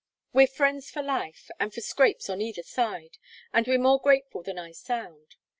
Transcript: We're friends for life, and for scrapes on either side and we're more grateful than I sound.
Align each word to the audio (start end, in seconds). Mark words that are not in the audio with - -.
We're 0.33 0.47
friends 0.47 0.89
for 0.89 1.03
life, 1.03 1.51
and 1.59 1.71
for 1.71 1.79
scrapes 1.81 2.27
on 2.27 2.41
either 2.41 2.63
side 2.63 3.19
and 3.53 3.67
we're 3.67 3.77
more 3.77 3.99
grateful 4.01 4.41
than 4.41 4.57
I 4.57 4.71
sound. 4.71 5.35